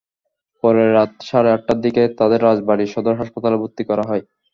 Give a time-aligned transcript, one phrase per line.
[0.63, 4.23] পরে রাত সাড়ে আটটার দিকে তাদের রাজবাড়ী সদর হাসপাতালে ভর্তি করা হয়।